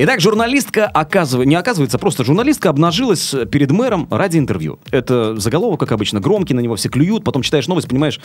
Итак, 0.00 0.20
журналистка 0.20 0.86
оказывается, 0.86 1.48
не 1.48 1.56
оказывается, 1.56 1.98
просто 1.98 2.22
журналистка 2.22 2.68
обнажилась 2.70 3.34
перед 3.50 3.72
мэром 3.72 4.06
ради 4.12 4.38
интервью. 4.38 4.78
Это 4.92 5.34
заголовок, 5.40 5.80
как 5.80 5.90
обычно, 5.90 6.20
громкий, 6.20 6.54
на 6.54 6.60
него 6.60 6.76
все 6.76 6.88
клюют, 6.88 7.24
потом 7.24 7.42
читаешь 7.42 7.66
новость, 7.66 7.88
понимаешь, 7.88 8.20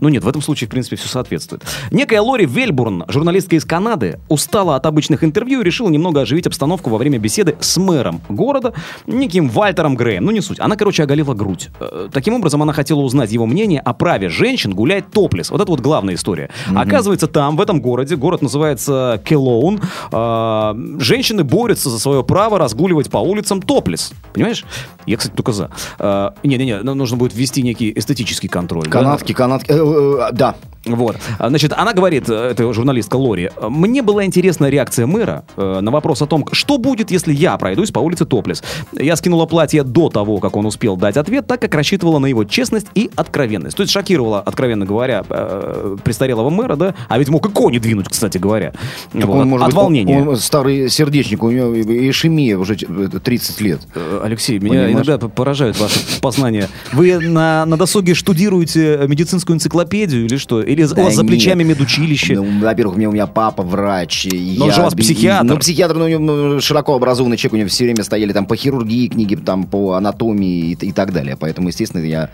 ну 0.00 0.10
нет, 0.10 0.22
в 0.22 0.28
этом 0.28 0.42
случае, 0.42 0.68
в 0.68 0.70
принципе, 0.70 0.96
все 0.96 1.08
соответствует. 1.08 1.62
Некая 1.90 2.20
Лори 2.20 2.44
Вельбурн, 2.44 3.04
журналистка 3.08 3.56
из 3.56 3.64
Канады, 3.64 4.20
устала 4.28 4.76
от 4.76 4.84
обычных 4.84 5.24
интервью 5.24 5.62
и 5.62 5.64
решила 5.64 5.88
немного 5.88 6.20
оживить 6.20 6.46
обстановку 6.46 6.90
во 6.90 6.98
время 6.98 7.18
беседы 7.18 7.56
с 7.58 7.78
мэром 7.78 8.20
города, 8.28 8.74
неким 9.06 9.48
Вальтером 9.48 9.96
Греем. 9.96 10.26
Ну 10.26 10.30
не 10.30 10.42
суть. 10.42 10.60
Она, 10.60 10.76
короче, 10.76 11.04
оголила 11.04 11.32
грудь. 11.32 11.70
Э, 11.80 12.10
Таким 12.12 12.34
образом, 12.34 12.62
она 12.62 12.74
хотела 12.74 13.00
узнать 13.00 13.32
его 13.32 13.46
мнение 13.46 13.80
о 13.80 13.94
праве 13.94 14.28
женщин 14.28 14.74
гулять 14.74 15.10
топлес. 15.10 15.50
Вот 15.50 15.62
это 15.62 15.70
вот 15.70 15.80
главная 15.80 16.16
история. 16.16 16.50
Оказывается, 16.74 17.28
там, 17.28 17.56
в 17.56 17.62
этом 17.62 17.80
городе, 17.80 18.16
город 18.16 18.42
называется 18.42 19.22
Келоун, 19.24 19.80
э, 20.12 20.74
женщины 21.14 21.44
борются 21.44 21.90
за 21.90 21.98
свое 22.00 22.24
право 22.24 22.58
разгуливать 22.58 23.08
по 23.10 23.18
улицам 23.18 23.62
топлес. 23.62 24.12
Понимаешь? 24.32 24.64
Я, 25.06 25.16
кстати, 25.16 25.34
только 25.34 25.52
за. 25.52 25.70
Э, 25.98 26.30
Не-не-не, 26.42 26.80
нам 26.82 26.98
нужно 26.98 27.16
будет 27.16 27.34
ввести 27.34 27.62
некий 27.62 27.92
эстетический 27.94 28.48
контроль. 28.48 28.84
да? 28.84 28.90
Канадки, 28.90 29.32
канадки. 29.32 29.70
э, 29.70 30.28
э, 30.28 30.32
Да. 30.32 30.54
Вот. 30.86 31.16
А, 31.38 31.48
Значит, 31.48 31.72
она 31.74 31.94
говорит, 31.94 32.28
э, 32.28 32.34
это 32.50 32.70
журналистка 32.74 33.16
Лори, 33.16 33.50
мне 33.62 34.02
была 34.02 34.24
интересна 34.26 34.68
реакция 34.68 35.06
мэра 35.06 35.44
э, 35.56 35.80
на 35.80 35.90
вопрос 35.90 36.20
о 36.20 36.26
том, 36.26 36.46
что 36.52 36.76
будет, 36.76 37.10
если 37.10 37.32
я 37.32 37.56
пройдусь 37.56 37.90
по 37.90 38.00
улице 38.00 38.26
Топлес. 38.26 38.62
Я 38.92 39.16
скинула 39.16 39.46
платье 39.46 39.82
до 39.82 40.10
того, 40.10 40.40
как 40.40 40.56
он 40.56 40.66
успел 40.66 40.96
дать 40.98 41.16
ответ, 41.16 41.46
так 41.46 41.60
как 41.62 41.74
рассчитывала 41.74 42.18
на 42.18 42.26
его 42.26 42.44
честность 42.44 42.88
и 42.94 43.10
откровенность. 43.16 43.76
То 43.78 43.82
есть 43.82 43.92
шокировала, 43.94 44.40
откровенно 44.40 44.84
говоря, 44.84 45.24
э, 45.26 45.96
престарелого 46.04 46.50
мэра, 46.50 46.76
да, 46.76 46.94
а 47.08 47.18
ведь 47.18 47.30
мог 47.30 47.46
и 47.46 47.50
кони 47.50 47.78
двинуть, 47.78 48.08
кстати 48.10 48.36
говоря. 48.36 48.72
Так 49.12 49.24
Вот, 49.24 49.40
он, 49.40 49.48
может 49.48 49.66
от 49.66 49.72
быть, 49.72 49.76
волнения. 49.82 50.20
он 50.28 50.36
старый 50.36 50.90
сердечник, 51.04 51.42
у 51.42 51.50
него 51.50 51.74
ишемия 51.74 52.56
уже 52.58 52.74
э, 52.74 53.08
30 53.22 53.60
лет. 53.60 53.80
Э, 53.94 54.20
Алексей, 54.24 54.58
меня 54.58 54.84
Понимаешь? 54.84 55.06
иногда 55.06 55.18
поражают 55.28 55.78
ваши 55.78 56.00
познания. 56.20 56.68
Вы 56.92 57.18
на, 57.18 57.66
на 57.66 57.76
досуге 57.76 58.14
штудируете 58.14 59.00
медицинскую 59.06 59.56
энциклопедию 59.56 60.24
или 60.24 60.36
что? 60.36 60.62
Или 60.62 60.82
у 60.84 60.94
вас 60.94 61.14
за 61.14 61.22
нет. 61.22 61.30
плечами 61.30 61.62
медучилище? 61.64 62.36
Ну, 62.36 62.60
во-первых, 62.60 62.96
у 62.96 62.98
меня, 62.98 63.08
у 63.10 63.12
меня 63.12 63.26
папа 63.26 63.62
врач. 63.62 64.26
Но 64.32 64.64
он 64.64 64.70
я 64.70 64.74
же 64.74 64.80
у 64.80 64.84
вас 64.84 64.94
психиатр. 64.94 65.44
Ну, 65.44 65.58
психиатр, 65.58 65.94
ну, 65.96 66.18
ну, 66.18 66.60
широко 66.60 66.94
образованный 66.94 67.36
человек, 67.36 67.54
у 67.54 67.56
него 67.58 67.68
все 67.68 67.84
время 67.84 68.02
стояли 68.02 68.32
там 68.32 68.46
по 68.46 68.56
хирургии 68.56 69.08
книги, 69.08 69.34
там 69.34 69.64
по 69.64 69.94
анатомии 69.94 70.70
и, 70.72 70.86
и 70.86 70.92
так 70.92 71.12
далее. 71.12 71.36
Поэтому, 71.38 71.68
естественно, 71.68 72.02
я 72.04 72.30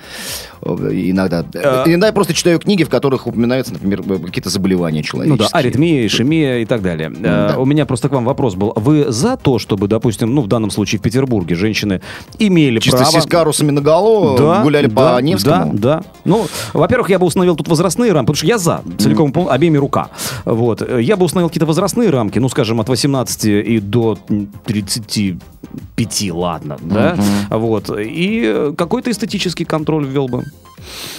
э, 0.62 0.70
иногда... 0.92 1.44
Э, 1.54 1.84
Иногда 1.86 2.06
я 2.08 2.12
просто 2.12 2.34
читаю 2.34 2.58
книги, 2.60 2.84
в 2.84 2.88
которых 2.88 3.26
упоминаются, 3.26 3.72
например, 3.72 4.02
какие-то 4.20 4.50
заболевания 4.50 5.00
Ну 5.00 5.04
человеческие. 5.04 5.48
да, 5.52 5.58
аритмия, 5.58 6.06
ишемия 6.06 6.58
и 6.58 6.64
так 6.64 6.82
далее. 6.82 7.10
Да. 7.10 7.56
У 7.58 7.64
меня 7.64 7.86
просто 7.86 8.08
к 8.08 8.12
вам 8.12 8.24
вопрос 8.24 8.50
был. 8.55 8.73
Вы 8.77 9.11
за 9.12 9.37
то, 9.37 9.59
чтобы, 9.59 9.89
допустим, 9.89 10.34
ну, 10.34 10.43
в 10.43 10.47
данном 10.47 10.70
случае 10.70 10.98
в 10.98 11.03
Петербурге 11.03 11.55
женщины 11.55 12.01
имели 12.39 12.79
Чисто 12.81 12.98
право... 12.98 13.20
с 13.20 13.27
карусами 13.27 13.70
наголо 13.70 14.37
Да, 14.39 14.62
гуляли 14.62 14.87
да, 14.87 15.17
по 15.17 15.20
Невскому. 15.23 15.73
Да, 15.75 15.98
да. 15.98 16.05
Ну, 16.25 16.47
во-первых, 16.73 17.11
я 17.11 17.19
бы 17.19 17.27
установил 17.27 17.56
тут 17.56 17.69
возрастные 17.69 18.12
рамки, 18.12 18.27
потому 18.27 18.37
что 18.37 18.47
я 18.47 18.59
за, 18.59 18.83
целиком 18.98 19.33
пол- 19.33 19.51
обеими 19.51 19.77
рука. 19.78 20.09
Вот. 20.45 20.83
Э, 20.83 21.01
Я 21.03 21.17
бы 21.17 21.25
установил 21.25 21.48
какие-то 21.48 21.67
возрастные 21.67 22.10
рамки, 22.10 22.39
ну, 22.39 22.49
скажем, 22.49 22.81
от 22.81 22.89
18 22.89 23.44
и 23.44 23.81
до 23.81 24.19
м, 24.28 24.49
35, 24.65 26.31
ладно, 26.33 26.77
да? 26.81 27.16
Вот. 27.50 27.91
И 27.99 28.43
э, 28.44 28.72
какой-то 28.77 29.10
эстетический 29.10 29.65
контроль 29.65 30.06
ввел 30.06 30.28
бы. 30.28 30.44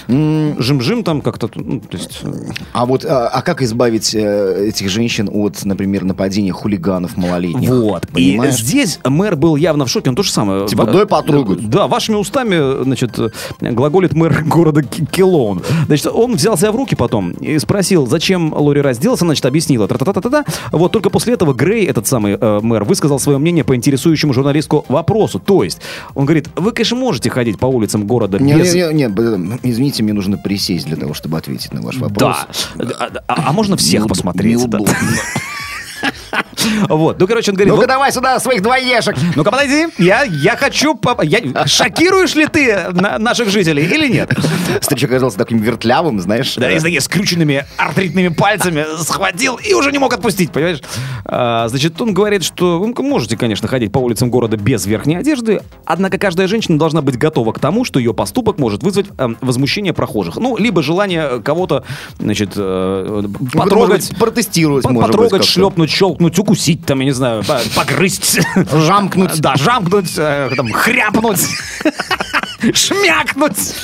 Жим-жим 0.08 1.04
там 1.04 1.22
как-то, 1.22 1.50
ну, 1.56 1.80
то 1.80 1.98
есть... 1.98 2.20
э, 2.24 2.32
А 2.74 2.86
вот, 2.86 3.06
а, 3.06 3.28
а 3.28 3.42
как 3.42 3.62
избавить 3.62 4.14
э, 4.16 4.68
этих 4.70 4.90
женщин 4.90 5.30
от, 5.32 5.64
например, 5.66 6.04
нападения 6.04 6.52
хулиганов 6.52 7.18
малолетних? 7.18 7.70
Вот. 7.70 8.08
Понимаешь? 8.10 8.56
И 8.60 8.64
здесь 8.64 9.00
мэр 9.04 9.36
был 9.36 9.56
явно 9.56 9.86
в 9.86 9.90
шоке, 9.90 10.10
он 10.10 10.16
то 10.16 10.24
же 10.24 10.32
самое. 10.32 10.68
Типа, 10.68 10.86
дай 10.86 11.06
потрогать. 11.06 11.70
Да, 11.70 11.88
вашими 11.88 12.16
устами, 12.16 12.84
значит, 12.84 13.18
глаголит 13.60 14.14
мэр 14.14 14.44
города 14.46 14.84
Ки- 14.84 15.06
Килоун. 15.06 15.62
Значит, 15.88 16.08
он 16.08 16.36
взял 16.36 16.58
себя 16.58 16.72
в 16.72 16.76
руки 16.76 16.96
потом 16.96 17.32
и 17.32 17.58
спросил, 17.60 18.08
зачем 18.08 18.54
Лори 18.54 18.82
разделся, 18.82 19.26
значит, 19.26 19.46
объяснила. 19.46 19.88
Тра-та-та-та-та. 19.88 20.46
Вот 20.72 20.92
только 20.92 21.10
после 21.10 21.34
этого 21.34 21.54
Грей, 21.54 21.86
этот 21.86 22.08
самый 22.08 22.38
э, 22.40 22.60
мэр, 22.62 22.84
высказал 22.84 23.20
свое 23.20 23.38
мнение 23.38 23.64
по 23.64 23.76
интересующему 23.76 24.34
журналистку 24.34 24.86
вопросу. 24.88 25.40
То 25.40 25.64
есть, 25.64 25.80
он 26.16 26.26
говорит, 26.26 26.50
вы, 26.56 26.72
конечно, 26.72 26.98
можете 26.98 27.30
ходить 27.30 27.60
по 27.60 27.66
улицам 27.68 28.06
города 28.08 28.40
Не, 28.40 28.54
без... 28.56 28.74
не, 28.74 28.82
не, 28.94 29.08
не, 29.08 29.51
извините, 29.64 30.04
мне 30.04 30.14
нужно 30.14 30.38
присесть 30.38 30.86
для 30.86 30.98
того, 30.98 31.14
чтобы 31.14 31.38
ответить 31.38 31.74
на 31.74 31.82
ваш 31.82 31.98
вопрос. 31.98 32.38
Да. 32.76 32.86
А, 33.00 33.12
а- 33.28 33.50
а 33.50 33.54
можно 33.54 33.78
всех 33.78 34.08
посмотреть? 34.08 34.60
да? 34.70 34.78
Вот. 36.90 37.20
Ну, 37.20 37.28
короче, 37.28 37.52
он 37.52 37.58
говорит... 37.58 37.74
Ну-ка 37.74 37.88
давай 37.88 38.12
сюда 38.12 38.40
своих 38.40 38.62
двоешек. 38.62 39.16
Ну-ка, 39.36 39.52
подойди. 39.52 39.88
Я, 39.98 40.24
я 40.24 40.56
хочу... 40.56 41.00
Я... 41.24 41.68
Шокируешь 41.68 42.36
ли 42.36 42.48
ты 42.48 42.90
на- 42.92 43.18
наших 43.18 43.50
жителей 43.50 43.84
или 43.86 44.08
нет? 44.08 44.32
Старичок 44.82 45.12
оказался 45.12 45.38
таким 45.38 45.60
вертлявым, 45.60 46.20
знаешь. 46.20 46.56
Да, 46.56 46.72
и 46.72 46.80
с 46.80 46.84
такими 46.84 47.00
скрюченными 47.00 47.66
артритными 47.78 48.30
пальцами 48.30 48.86
схватил 49.02 49.58
и 49.58 49.74
уже 49.74 49.92
не 49.92 50.00
мог 50.00 50.14
отпустить, 50.14 50.52
понимаешь? 50.52 50.82
А, 51.26 51.68
значит, 51.68 52.00
он 52.02 52.14
говорит, 52.14 52.44
что 52.44 52.80
вы 52.80 52.94
можете, 53.04 53.38
конечно, 53.38 53.68
ходить 53.68 53.92
по 53.92 54.00
улицам 54.00 54.30
города 54.30 54.58
без 54.58 54.86
верхней 54.86 55.16
одежды, 55.18 55.62
однако 55.86 56.18
каждая 56.18 56.48
женщина 56.48 56.78
должна 56.78 57.02
быть 57.02 57.18
готова 57.18 57.52
к 57.54 57.60
тому, 57.60 57.86
что 57.86 58.00
ее 58.00 58.14
поступок 58.14 58.58
может 58.58 58.84
вызвать 58.84 59.08
эм, 59.18 59.38
возмущение 59.42 59.94
прохожих. 59.94 60.38
Ну, 60.38 60.58
либо 60.58 60.82
желание 60.84 61.42
кого-то, 61.42 61.84
значит, 62.20 62.52
э, 62.56 63.24
потрогать... 63.54 63.74
может 63.76 64.10
быть, 64.10 64.18
протестировать, 64.20 64.84
по- 64.84 64.90
может 64.90 65.12
потрогать, 65.12 65.46
шлепнуть, 65.46 65.90
щелкнуть, 65.90 66.38
укусить, 66.40 66.51
там, 66.86 67.00
я 67.00 67.06
не 67.06 67.12
знаю, 67.12 67.44
по- 67.44 67.62
погрызть. 67.76 68.40
Жамкнуть. 68.74 69.40
Да, 69.42 69.56
жамкнуть, 69.56 70.14
э, 70.18 70.50
там, 70.56 70.72
хряпнуть, 70.72 71.48
шмякнуть. 72.74 73.76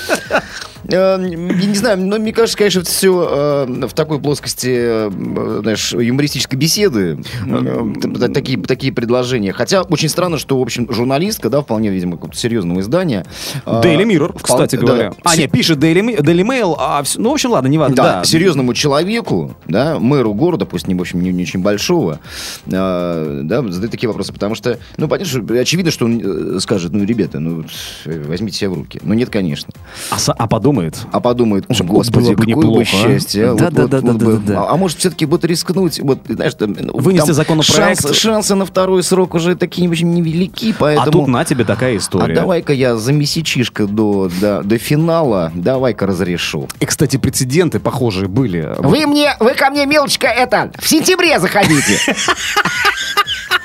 Э, 0.89 1.17
Я 1.19 1.65
не 1.67 1.75
знаю, 1.75 1.97
но 1.99 2.17
мне 2.17 2.31
кажется, 2.33 2.57
конечно, 2.57 2.83
все 2.83 3.65
в 3.67 3.93
такой 3.93 4.19
плоскости, 4.19 4.69
э, 4.71 5.59
знаешь, 5.61 5.93
юмористической 5.93 6.57
беседы. 6.57 7.19
э, 7.45 7.93
т- 8.01 8.27
Такие, 8.29 8.59
такие 8.61 8.93
предложения. 8.93 9.53
Хотя 9.53 9.81
очень 9.83 10.09
странно, 10.09 10.37
что, 10.37 10.57
в 10.59 10.61
общем, 10.61 10.91
журналистка, 10.91 11.49
да, 11.49 11.61
вполне, 11.61 11.89
видимо, 11.89 12.13
какого-то 12.13 12.37
серьезного 12.37 12.79
издания. 12.81 13.25
э, 13.65 13.81
Daily 13.83 14.03
Mirror, 14.05 14.37
кстати 14.41 14.75
говоря. 14.75 15.13
А, 15.23 15.35
нет, 15.35 15.51
пишет 15.51 15.77
Daily, 15.79 16.19
Daily 16.19 16.43
Mail, 16.43 16.75
а 16.77 17.03
ну, 17.17 17.29
в 17.31 17.33
общем, 17.33 17.51
ладно, 17.51 17.67
не 17.67 17.77
важно. 17.77 17.95
Да, 17.95 18.23
серьезному 18.23 18.73
человеку, 18.73 19.55
да, 19.67 19.99
мэру 19.99 20.33
города, 20.33 20.65
пусть 20.65 20.87
не, 20.87 20.95
в 20.95 21.01
общем, 21.01 21.21
не, 21.21 21.31
не 21.31 21.43
очень 21.43 21.61
большого, 21.61 22.19
э, 22.65 23.41
да, 23.43 23.61
задать 23.69 23.91
такие 23.91 24.07
вопросы, 24.07 24.33
потому 24.33 24.55
что, 24.55 24.77
ну, 24.97 25.07
понятно, 25.07 25.43
что 25.43 25.53
очевидно, 25.59 25.91
что 25.91 26.05
он 26.05 26.21
э, 26.55 26.59
скажет, 26.59 26.91
ну, 26.93 27.03
ребята, 27.03 27.39
ну, 27.39 27.63
э, 28.05 28.23
возьмите 28.27 28.57
себя 28.57 28.69
в 28.69 28.73
руки. 28.73 28.99
Ну, 29.03 29.13
нет, 29.13 29.29
конечно. 29.29 29.73
А, 30.11 30.17
а 30.37 30.47
подумает. 30.77 30.95
А 31.11 31.19
подумает, 31.19 31.65
«О, 31.67 31.73
Что 31.73 31.83
господи, 31.85 32.25
было 32.25 32.31
бы 32.33 32.35
какое 32.45 32.55
неплохо, 32.55 32.77
бы 32.77 32.81
а?» 32.81 32.85
счастье. 32.85 33.45
а, 33.47 33.51
вот- 33.53 33.59
Да-да-да-да-да-да-да. 33.61 34.25
вот- 34.25 34.33
вот 34.33 34.41
бы- 34.43 34.53
А 34.55 34.69
а 34.71 34.77
может, 34.77 34.99
все-таки 34.99 35.25
вот 35.25 35.43
рискнуть, 35.45 35.99
вот, 35.99 36.19
знаешь, 36.27 36.53
там, 36.53 36.75
ну, 36.79 36.97
Вынести 36.97 37.25
там 37.27 37.35
законопроект. 37.35 38.01
шанс- 38.01 38.17
шансы 38.17 38.55
на 38.55 38.65
второй 38.65 39.03
срок 39.03 39.33
уже 39.33 39.55
такие 39.55 39.89
очень 39.89 40.11
невелики, 40.13 40.73
поэтому... 40.77 41.07
А 41.07 41.11
тут 41.11 41.27
на 41.27 41.45
тебе 41.45 41.63
такая 41.63 41.93
А 41.93 41.97
история. 41.97 42.35
давай-ка 42.35 42.73
я 42.73 42.95
за 42.95 43.13
месячишко 43.13 43.87
до, 43.87 44.29
до, 44.39 44.61
до 44.63 44.77
финала, 44.77 45.51
давай-ка 45.55 46.05
разрешу. 46.05 46.67
И, 46.79 46.85
кстати, 46.85 47.17
прецеденты 47.17 47.79
похожие 47.79 48.27
были. 48.27 48.73
Вы 48.77 49.05
мне, 49.07 49.35
вы 49.39 49.53
ко 49.53 49.69
мне, 49.69 49.85
мелочка, 49.85 50.27
это, 50.27 50.71
в 50.79 50.87
сентябре 50.87 51.39
заходите. 51.39 51.97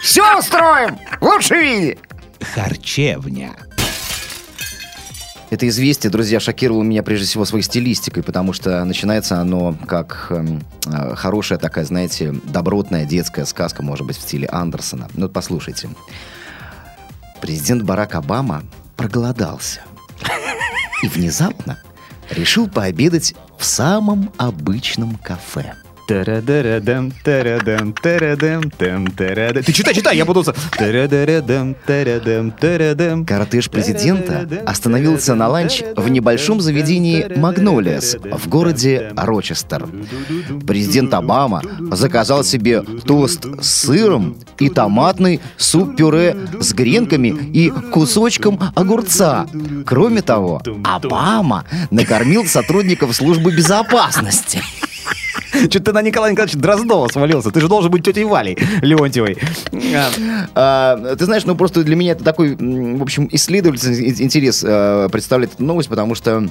Все 0.03 0.38
устроим 0.38 0.99
в 1.20 1.25
лучшем 1.25 1.61
виде. 1.61 1.99
Харчевня. 2.55 3.50
Это 5.53 5.69
известие, 5.69 6.11
друзья, 6.11 6.41
шокировало 6.41 6.83
меня 6.83 7.03
прежде 7.03 7.27
всего 7.27 7.45
своей 7.45 7.63
стилистикой, 7.63 8.23
потому 8.23 8.55
что 8.55 8.83
начинается 8.87 9.39
оно 9.39 9.77
как 9.87 10.29
эм, 10.31 10.63
э, 10.87 11.15
хорошая 11.15 11.59
такая, 11.59 11.85
знаете, 11.85 12.35
добротная 12.45 13.05
детская 13.05 13.45
сказка, 13.45 13.83
может 13.83 14.07
быть, 14.07 14.17
в 14.17 14.23
стиле 14.23 14.49
Андерсона. 14.51 15.09
Ну, 15.13 15.25
вот 15.27 15.35
послушайте. 15.35 15.91
Президент 17.43 17.83
Барак 17.83 18.15
Обама 18.15 18.63
проголодался. 18.97 19.83
И 21.03 21.09
внезапно 21.09 21.79
решил 22.31 22.67
пообедать 22.67 23.35
в 23.59 23.67
самом 23.67 24.33
обычном 24.39 25.17
кафе. 25.17 25.75
Тарадарадам, 26.12 27.11
тарадам, 27.25 27.94
тарадам, 27.94 28.70
там, 28.70 29.06
тарадам. 29.06 29.62
Ты 29.62 29.73
читай, 29.73 29.94
читай, 29.94 30.14
я 30.14 30.26
буду... 30.26 30.44
Тарадам, 30.76 31.75
тарадам. 31.87 33.25
Кортеж 33.25 33.70
президента 33.70 34.47
остановился 34.67 35.35
на 35.35 35.49
ланч 35.49 35.82
в 35.97 36.11
небольшом 36.11 36.61
заведении 36.61 37.35
«Магнолиас» 37.35 38.17
в 38.31 38.47
городе 38.47 39.14
Рочестер. 39.17 39.88
Президент 40.67 41.14
Обама 41.14 41.62
заказал 41.91 42.44
себе 42.44 42.82
тост 42.82 43.47
с 43.62 43.67
сыром 43.67 44.37
и 44.58 44.69
томатный 44.69 45.41
суп-пюре 45.56 46.37
с 46.61 46.75
гренками 46.75 47.29
и 47.29 47.70
кусочком 47.70 48.61
огурца. 48.75 49.47
Кроме 49.87 50.20
того, 50.20 50.61
Обама 50.85 51.65
накормил 51.91 52.44
сотрудников 52.44 53.17
службы 53.17 53.56
безопасности. 53.56 54.62
Что 55.70 55.81
ты 55.81 55.93
на 55.93 56.03
Николая 56.03 56.32
Николаевича 56.32 56.59
Дроздова 56.59 57.09
свалился? 57.09 57.50
Ты 57.50 57.61
же 57.61 57.69
должен 57.69 57.91
быть 57.91 58.05
тетей 58.05 58.25
Валей 58.25 58.56
Леонтьевой. 58.82 59.37
А, 59.94 60.11
А, 60.55 61.17
ты 61.17 61.25
знаешь, 61.25 61.44
ну 61.44 61.55
просто 61.55 61.82
для 61.82 61.97
меня 61.97 62.12
это 62.12 62.25
такой, 62.25 62.55
в 62.56 63.03
общем, 63.03 63.29
исследовательский 63.32 64.11
ин- 64.11 64.23
интерес 64.25 64.62
э, 64.67 65.09
представляет 65.11 65.55
эту 65.55 65.64
новость, 65.64 65.88
потому 65.88 66.14
что 66.14 66.49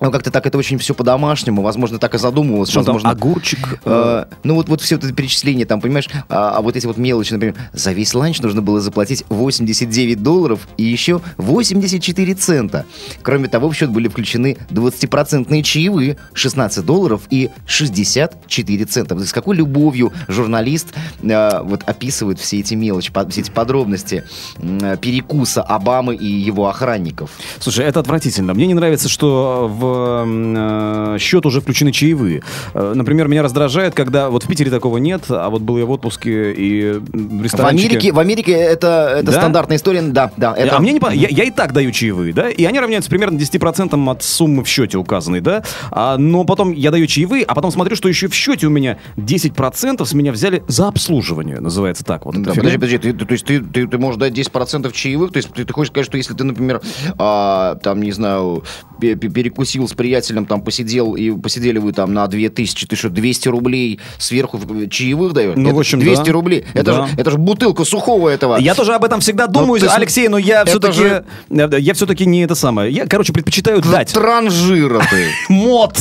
ну, 0.00 0.10
как-то 0.10 0.30
так 0.30 0.46
это 0.46 0.58
очень 0.58 0.78
все 0.78 0.94
по-домашнему, 0.94 1.62
возможно, 1.62 1.98
так 1.98 2.14
и 2.14 2.18
задумывалось. 2.18 2.70
Что 2.70 2.82
там, 2.82 2.94
возможно, 2.94 3.10
огурчик? 3.10 3.80
э, 3.84 4.24
ну, 4.44 4.54
вот, 4.54 4.68
вот 4.68 4.80
все 4.80 4.96
это 4.96 5.12
перечисление, 5.12 5.66
там, 5.66 5.80
понимаешь, 5.80 6.08
а, 6.28 6.56
а 6.56 6.60
вот 6.62 6.76
эти 6.76 6.86
вот 6.86 6.96
мелочи, 6.96 7.32
например, 7.32 7.54
за 7.72 7.92
весь 7.92 8.14
ланч 8.14 8.40
нужно 8.40 8.62
было 8.62 8.80
заплатить 8.80 9.24
89 9.28 10.22
долларов 10.22 10.68
и 10.76 10.84
еще 10.84 11.20
84 11.36 12.34
цента. 12.34 12.84
Кроме 13.22 13.48
того, 13.48 13.68
в 13.70 13.74
счет 13.74 13.90
были 13.90 14.08
включены 14.08 14.56
20-процентные 14.70 15.62
чаевые, 15.62 16.16
16 16.32 16.84
долларов 16.84 17.22
и 17.30 17.50
64 17.66 18.84
цента. 18.84 19.14
Вот 19.14 19.26
С 19.26 19.32
какой 19.32 19.56
любовью 19.56 20.12
журналист 20.28 20.88
э, 21.22 21.60
вот 21.62 21.82
описывает 21.86 22.38
все 22.38 22.60
эти 22.60 22.74
мелочи, 22.74 23.12
по- 23.12 23.28
все 23.28 23.40
эти 23.40 23.50
подробности 23.50 24.24
э, 24.58 24.96
перекуса 25.00 25.62
Обамы 25.62 26.14
и 26.14 26.26
его 26.26 26.68
охранников. 26.68 27.30
Слушай, 27.58 27.84
это 27.86 28.00
отвратительно. 28.00 28.54
Мне 28.54 28.66
не 28.66 28.74
нравится, 28.74 29.08
что 29.08 29.68
в 29.68 29.87
э, 30.26 31.16
счет 31.18 31.46
уже 31.46 31.60
включены 31.60 31.92
чаевые. 31.92 32.42
Э, 32.74 32.92
Например, 32.94 33.28
меня 33.28 33.42
раздражает, 33.42 33.94
когда 33.94 34.28
вот 34.30 34.44
в 34.44 34.48
Питере 34.48 34.70
такого 34.70 34.98
нет, 34.98 35.24
а 35.28 35.48
вот 35.50 35.62
был 35.62 35.78
я 35.78 35.86
в 35.86 35.90
отпуске 35.90 36.52
и 36.52 36.92
в 36.92 37.38
В 37.38 37.42
ресторанчике... 37.42 37.88
Америке, 37.88 38.12
в 38.12 38.18
Америке 38.18 38.52
это, 38.52 39.14
это 39.18 39.26
Да? 39.32 39.32
стандартная 39.32 39.76
история, 39.76 40.02
да, 40.02 40.30
да. 40.36 40.54
Это... 40.56 40.76
А 40.76 40.80
мне 40.80 40.92
не 40.92 41.00
по- 41.00 41.12
я, 41.12 41.28
я 41.28 41.44
и 41.44 41.50
так 41.50 41.72
даю 41.72 41.90
чаевые, 41.92 42.32
да, 42.32 42.48
и 42.50 42.64
они 42.64 42.78
равняются 42.80 43.10
примерно 43.10 43.36
10% 43.38 44.10
от 44.10 44.22
суммы 44.22 44.64
в 44.64 44.68
счете 44.68 44.98
указанной, 44.98 45.40
да, 45.40 45.62
а, 45.90 46.16
но 46.18 46.44
потом 46.44 46.72
я 46.72 46.90
даю 46.90 47.06
чаевые, 47.06 47.44
а 47.44 47.54
потом 47.54 47.70
смотрю, 47.70 47.96
что 47.96 48.08
еще 48.08 48.28
в 48.28 48.34
счете 48.34 48.66
у 48.66 48.70
меня 48.70 48.98
10% 49.16 50.04
с 50.04 50.12
меня 50.14 50.32
взяли 50.32 50.62
за 50.68 50.88
обслуживание, 50.88 51.60
называется 51.60 52.04
так 52.04 52.24
вот. 52.26 52.34
Да, 52.42 52.52
подожди, 52.54 52.74
подожди, 52.76 52.98
ты, 52.98 53.12
то 53.12 53.32
есть 53.32 53.44
ты, 53.44 53.60
ты, 53.60 53.86
ты 53.86 53.98
можешь 53.98 54.18
дать 54.18 54.32
10% 54.32 54.90
чаевых, 54.92 55.32
то 55.32 55.36
есть 55.38 55.50
ты, 55.52 55.64
ты 55.64 55.72
хочешь 55.72 55.90
сказать, 55.92 56.06
что 56.06 56.16
если 56.16 56.34
ты, 56.34 56.44
например, 56.44 56.80
а, 57.18 57.76
там, 57.76 58.02
не 58.02 58.12
знаю, 58.12 58.64
пе- 59.00 59.14
пе- 59.14 59.28
перекусил 59.28 59.77
с 59.86 59.92
приятелем, 59.92 60.46
там, 60.46 60.62
посидел, 60.62 61.14
и 61.14 61.30
посидели 61.30 61.78
вы 61.78 61.92
там 61.92 62.12
на 62.14 62.26
2000, 62.26 62.86
ты 62.86 62.96
что, 62.96 63.08
200 63.10 63.48
рублей 63.48 64.00
сверху 64.18 64.56
в- 64.58 64.88
чаевых 64.88 65.32
даешь? 65.34 65.52
Ну, 65.56 65.68
Это 65.68 65.76
в 65.76 65.78
общем, 65.78 66.00
200 66.00 66.24
да. 66.26 66.32
рублей. 66.32 66.64
Это, 66.74 66.84
Да. 66.84 67.06
же, 67.06 67.14
это 67.16 67.30
же 67.30 67.38
бутылка 67.38 67.84
сухого 67.84 68.28
этого. 68.28 68.56
Я 68.56 68.74
тоже 68.74 68.94
об 68.94 69.04
этом 69.04 69.20
всегда 69.20 69.46
думаю, 69.46 69.80
ты 69.80 69.88
с- 69.88 69.94
Алексей, 69.94 70.28
но 70.28 70.38
я 70.38 70.64
все-таки, 70.64 70.98
же- 70.98 71.24
я 71.50 71.94
все-таки 71.94 72.26
не 72.26 72.40
это 72.42 72.54
самое. 72.54 72.90
Я, 72.92 73.06
короче, 73.06 73.32
предпочитаю 73.32 73.80
дать. 73.82 74.12
Транжира 74.12 75.00
ты. 75.10 75.26
Мод. 75.52 75.96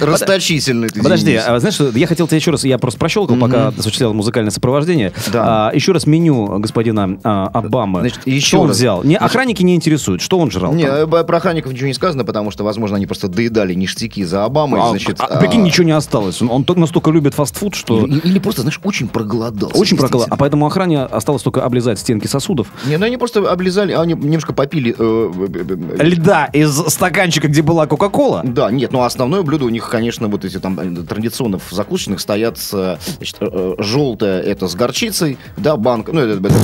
Расточительный 0.00 0.88
ты, 0.88 1.02
Подожди, 1.02 1.34
а, 1.36 1.58
знаешь, 1.58 1.74
что, 1.74 1.88
я 1.90 2.06
хотел 2.06 2.26
тебе 2.26 2.38
еще 2.38 2.50
раз, 2.50 2.64
я 2.64 2.78
просто 2.78 2.98
прощелкал, 2.98 3.36
пока 3.36 3.68
осуществлял 3.68 4.14
музыкальное 4.14 4.50
сопровождение. 4.50 5.12
А, 5.34 5.70
еще 5.74 5.92
раз 5.92 6.06
меню 6.06 6.58
господина 6.58 7.18
а, 7.24 7.48
Обамы. 7.52 8.10
Что 8.40 8.60
он 8.60 8.70
взял? 8.70 9.02
Не, 9.04 9.16
охранники 9.16 9.62
не 9.62 9.74
интересуют. 9.74 10.20
Что 10.22 10.38
он 10.38 10.50
жрал? 10.50 10.72
Не, 10.72 10.84
э, 10.84 11.06
про 11.06 11.36
охранников 11.38 11.72
ничего 11.72 11.86
не 11.88 11.94
сказано, 12.08 12.24
потому 12.24 12.50
что, 12.50 12.64
возможно, 12.64 12.96
они 12.96 13.06
просто 13.06 13.28
доедали 13.28 13.74
ништяки 13.74 14.24
за 14.24 14.44
Обамой, 14.44 14.80
А, 14.80 14.90
значит... 14.90 15.20
а, 15.20 15.38
прикинь, 15.38 15.62
ничего 15.62 15.84
не 15.84 15.92
осталось. 15.92 16.40
Он, 16.40 16.50
он 16.50 16.80
настолько 16.80 17.10
любит 17.10 17.34
фастфуд, 17.34 17.74
что... 17.74 18.06
Или, 18.06 18.18
или 18.20 18.38
просто, 18.38 18.62
знаешь, 18.62 18.80
очень 18.82 19.08
проголодался. 19.08 19.76
Очень 19.76 19.98
действительно. 19.98 20.26
А 20.30 20.36
поэтому 20.36 20.66
охране 20.66 21.02
осталось 21.02 21.42
только 21.42 21.64
облизать 21.64 21.98
стенки 21.98 22.26
сосудов. 22.26 22.68
Не, 22.86 22.96
ну 22.96 23.04
они 23.06 23.16
просто 23.18 23.50
облизали, 23.50 23.92
а 23.92 24.00
они 24.00 24.14
немножко 24.14 24.52
попили. 24.54 24.94
э, 24.98 26.02
Льда 26.02 26.46
из 26.46 26.74
стаканчика, 26.88 27.48
где 27.48 27.62
была 27.62 27.86
Кока-Кола. 27.86 28.42
Да, 28.44 28.70
нет, 28.70 28.92
ну 28.92 29.02
основное 29.02 29.42
блюдо 29.42 29.66
у 29.66 29.68
них, 29.68 29.88
конечно, 29.88 30.28
вот 30.28 30.44
эти 30.44 30.58
там 30.58 30.78
э, 30.80 31.02
традиционно 31.02 31.58
в 31.58 31.70
закусочных 31.70 32.20
стоят 32.20 32.58
э, 32.72 32.96
значит, 33.16 33.36
желтое 33.78 34.42
это 34.42 34.66
с 34.68 34.74
горчицей, 34.74 35.36
да, 35.56 35.76
банка, 35.76 36.12
ну 36.12 36.20
это, 36.20 36.46
это 36.46 36.56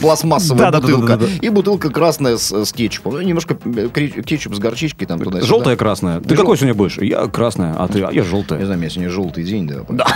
пластмассовая 0.00 0.70
бутылка, 0.70 1.18
и 1.40 1.48
бутылка 1.48 1.90
красная 1.90 2.36
с, 2.36 2.52
с 2.52 2.72
кетчупом. 2.72 3.14
Ну, 3.14 3.20
немножко 3.20 3.54
кетчуп 3.54 4.54
с 4.54 4.58
горчичкой 4.76 5.06
там 5.06 5.18
туда 5.20 5.40
Желтая, 5.40 5.76
красная. 5.76 6.20
Ты 6.20 6.30
Жел- 6.30 6.38
какой 6.44 6.56
сегодня 6.58 6.74
будешь? 6.74 6.98
Я 6.98 7.26
красная, 7.28 7.74
а 7.78 7.88
ты? 7.88 8.02
А 8.02 8.12
я 8.12 8.20
Не 8.22 8.26
желтая. 8.26 8.60
знаю, 8.64 8.78
у 8.78 8.80
меня 8.80 8.90
сегодня 8.90 9.10
желтый 9.10 9.44
день, 9.44 9.66
да. 9.66 9.76
Да. 9.88 10.06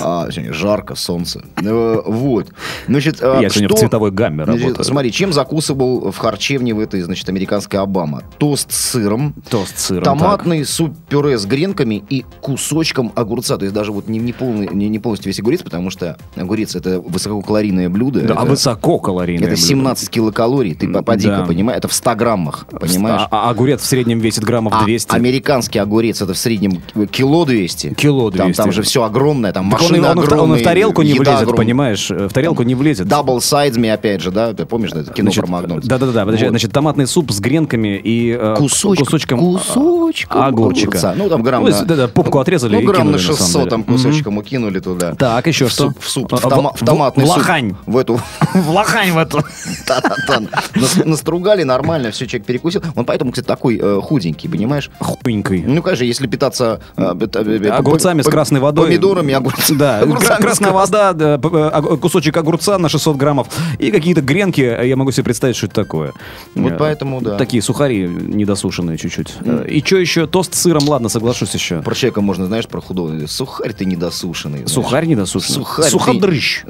А, 0.00 0.28
сегодня 0.30 0.52
жарко, 0.52 0.94
солнце. 0.96 1.42
Э, 1.62 2.00
Вот. 2.04 2.48
Значит, 2.88 3.18
э, 3.20 3.38
Я 3.42 3.48
сегодня 3.50 3.68
в 3.74 3.78
цветовой 3.78 4.10
гамме 4.10 4.44
работаю. 4.44 4.82
Смотри, 4.84 5.12
чем 5.12 5.32
закусывал 5.32 6.10
в 6.10 6.16
харчевне 6.18 6.74
в 6.74 6.80
этой, 6.80 7.00
значит, 7.02 7.28
американской 7.28 7.78
Обама? 7.78 8.22
Тост 8.38 8.72
с 8.72 8.90
сыром, 8.90 9.34
Тост 9.48 9.78
с 9.78 9.86
сыром. 9.86 10.02
томатный 10.04 10.64
суп-пюре 10.64 11.38
с 11.38 11.46
гренками 11.46 12.02
и 12.10 12.24
кусочком 12.40 13.12
огурца. 13.14 13.56
То 13.56 13.64
есть 13.64 13.74
даже 13.74 13.92
вот 13.92 14.08
не, 14.08 14.18
не, 14.18 14.32
полный, 14.32 14.68
не, 14.72 14.88
не 14.88 14.98
полностью 14.98 15.28
весь 15.30 15.38
огурец, 15.38 15.62
потому 15.62 15.90
что 15.90 16.16
огурец 16.36 16.74
это 16.74 17.00
высококалорийное 17.00 17.88
блюдо. 17.88 18.20
Да, 18.22 18.34
а 18.34 18.42
это, 18.42 18.50
высококалорийное 18.50 19.46
это 19.46 19.54
блюдо. 19.56 19.66
17 19.68 20.10
килокалорий. 20.10 20.74
Ты 20.74 20.88
Да. 20.88 21.02
поди-ка, 21.02 21.44
понимаешь? 21.46 21.78
Это 21.78 21.88
в 21.88 21.92
100 21.92 22.14
граммах, 22.16 22.66
понимаешь? 22.80 23.11
А, 23.16 23.28
а 23.30 23.50
огурец 23.50 23.80
в 23.82 23.86
среднем 23.86 24.18
весит 24.20 24.44
граммов 24.44 24.72
А 24.76 24.84
200. 24.84 25.14
американский 25.14 25.78
огурец 25.78 26.20
это 26.22 26.34
в 26.34 26.38
среднем 26.38 26.80
кило 27.10 27.44
200. 27.44 27.94
Кило 27.94 28.30
Там, 28.30 28.46
200. 28.48 28.56
там 28.62 28.72
же 28.72 28.82
все 28.82 29.02
огромное, 29.04 29.52
там 29.52 29.70
Так 29.70 29.80
он, 29.82 29.94
он, 29.94 30.00
в- 30.00 30.04
он 30.08 30.16
в 30.16 30.20
огромные, 30.24 30.64
тарелку 30.64 31.02
не 31.02 31.12
влезет, 31.14 31.28
огромная. 31.42 31.56
понимаешь? 31.56 32.10
В 32.10 32.28
тарелку 32.30 32.62
не 32.62 32.74
влезет. 32.74 33.06
Double 33.06 33.38
sides 33.38 33.74
me, 33.76 33.92
опять 33.92 34.20
же, 34.22 34.30
да? 34.30 34.52
Ты 34.52 34.64
помнишь, 34.66 34.90
да, 34.92 35.00
это 35.00 35.12
кино 35.12 35.26
Значит, 35.30 35.44
про 35.44 35.50
Макдональдс? 35.52 35.86
Да-да-да, 35.86 36.24
подожди, 36.24 36.44
Вот. 36.46 36.50
значит, 36.50 36.72
томатный 36.72 37.06
суп 37.06 37.30
с 37.32 37.40
гренками 37.40 37.98
и 38.02 38.36
э, 38.38 38.54
Кусочком, 38.58 39.06
кусочком, 39.06 39.38
кусочком 39.40 40.42
а, 40.42 40.46
огурчика. 40.46 40.88
огурца. 40.88 41.14
Ну, 41.16 41.28
там 41.28 41.42
грамм 41.42 41.64
Ну, 41.64 41.70
на- 41.70 41.84
да-да, 41.84 42.08
попку 42.08 42.38
отрезали 42.38 42.74
Ну, 42.76 42.80
и 42.80 42.84
грамм 42.84 43.08
кинули, 43.08 43.12
на 43.12 43.18
на 43.18 43.22
самом 43.22 43.36
600 43.38 43.58
деле. 43.60 43.70
там 43.70 43.84
кусочком 43.84 44.38
укинули 44.38 44.80
туда. 44.80 45.14
Так, 45.14 45.46
еще 45.46 45.66
в 45.66 45.70
что? 45.70 45.84
Суп, 45.88 45.96
в 46.00 46.08
суп, 46.08 46.32
А, 46.34 46.36
в, 46.36 46.40
тома- 46.44 46.72
в- 46.74 46.84
томатный 46.84 47.24
в 47.24 47.28
суп. 47.28 47.36
лохань. 47.38 47.74
В 47.86 47.96
эту... 47.96 48.20
В 48.54 48.70
лохань 48.70 49.12
в 49.12 49.18
эту. 49.18 49.42
Настругали 51.04 51.62
нормально, 51.62 52.10
все, 52.10 52.26
человек 52.26 52.46
перекусил. 52.46 52.82
Он 52.94 53.04
поэтому, 53.04 53.32
кстати, 53.32 53.46
такой 53.46 53.78
э, 53.82 54.00
худенький, 54.02 54.48
понимаешь? 54.48 54.90
Худенький. 55.00 55.62
Ну, 55.62 55.82
конечно, 55.82 56.04
если 56.04 56.26
питаться... 56.26 56.80
э, 56.96 57.14
э, 57.34 57.68
Огурцами 57.70 58.22
с 58.22 58.26
красной 58.26 58.60
водой. 58.60 58.86
Помидорами, 58.86 59.34
огурцами. 59.34 59.78
Да, 59.78 59.98
огурцами 60.02 60.40
красная 60.42 60.70
вода, 60.72 61.12
да, 61.12 61.40
э, 61.42 61.96
кусочек 62.00 62.36
огурца 62.36 62.78
на 62.78 62.88
600 62.88 63.16
граммов 63.16 63.48
и 63.78 63.90
какие-то 63.90 64.20
гренки. 64.20 64.60
Я 64.60 64.96
могу 64.96 65.10
себе 65.12 65.24
представить, 65.24 65.56
что 65.56 65.66
это 65.66 65.74
такое. 65.74 66.12
Вот 66.54 66.72
Э, 66.72 66.76
поэтому, 66.78 67.20
да. 67.20 67.36
Такие 67.36 67.62
сухари 67.62 68.06
недосушенные 68.08 68.96
чуть-чуть. 68.98 69.34
Э, 69.44 69.66
И 69.68 69.80
что 69.84 69.96
еще? 69.96 70.26
Тост 70.26 70.54
с 70.54 70.60
сыром, 70.62 70.88
ладно, 70.88 71.08
соглашусь 71.08 71.54
еще. 71.54 71.82
Про 71.82 71.94
человека 71.94 72.20
можно, 72.20 72.46
знаешь, 72.46 72.66
про 72.66 72.80
худого. 72.80 73.26
Сухарь 73.26 73.72
ты 73.72 73.84
недосушенный. 73.84 74.58
знаешь. 74.58 74.70
Сухарь 74.72 75.06
недосушенный? 75.06 75.54
Сухарь. 75.54 75.84
ты- 75.84 75.90
Суходрыщ. 75.90 76.64